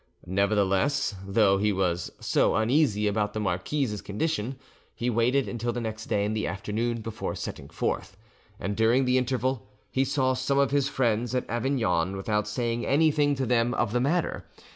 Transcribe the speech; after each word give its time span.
Nevertheless, 0.25 1.13
though 1.27 1.59
he 1.59 1.71
was 1.71 2.11
so 2.19 2.55
uneasy 2.55 3.05
about 3.07 3.33
the 3.33 3.39
marquise's 3.39 4.01
condition, 4.01 4.55
he 4.95 5.11
waited 5.11 5.47
until 5.47 5.71
the 5.71 5.79
next 5.79 6.07
day 6.07 6.25
in 6.25 6.33
the 6.33 6.47
afternoon 6.47 7.01
before 7.01 7.35
setting 7.35 7.69
forth, 7.69 8.17
and 8.59 8.75
during 8.75 9.05
the 9.05 9.19
interval 9.19 9.69
he 9.91 10.03
saw 10.03 10.33
some 10.33 10.57
of 10.57 10.71
his 10.71 10.89
friends 10.89 11.35
at 11.35 11.47
Avignon 11.47 12.17
without 12.17 12.47
saying 12.47 12.83
anything 12.83 13.35
to 13.35 13.45
them 13.45 13.75
of 13.75 13.93
the 13.93 14.01
matter. 14.01 14.43